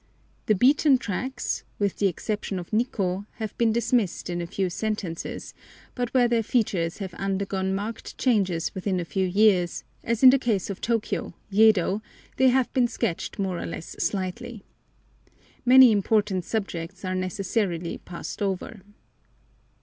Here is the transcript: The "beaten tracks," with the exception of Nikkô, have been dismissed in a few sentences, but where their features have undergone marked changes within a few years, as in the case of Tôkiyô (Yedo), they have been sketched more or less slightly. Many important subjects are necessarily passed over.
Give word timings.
The 0.47 0.55
"beaten 0.55 0.97
tracks," 0.97 1.63
with 1.77 1.97
the 1.99 2.07
exception 2.07 2.57
of 2.57 2.71
Nikkô, 2.71 3.27
have 3.33 3.55
been 3.59 3.71
dismissed 3.71 4.31
in 4.31 4.41
a 4.41 4.47
few 4.47 4.67
sentences, 4.67 5.53
but 5.93 6.11
where 6.11 6.27
their 6.27 6.41
features 6.41 6.97
have 6.97 7.13
undergone 7.13 7.75
marked 7.75 8.17
changes 8.17 8.73
within 8.73 8.99
a 8.99 9.05
few 9.05 9.27
years, 9.27 9.83
as 10.03 10.23
in 10.23 10.31
the 10.31 10.39
case 10.39 10.71
of 10.71 10.81
Tôkiyô 10.81 11.35
(Yedo), 11.51 12.01
they 12.37 12.47
have 12.49 12.73
been 12.73 12.87
sketched 12.87 13.37
more 13.37 13.59
or 13.59 13.67
less 13.67 13.89
slightly. 14.03 14.63
Many 15.67 15.91
important 15.91 16.45
subjects 16.45 17.05
are 17.05 17.13
necessarily 17.13 17.99
passed 17.99 18.41
over. 18.41 18.81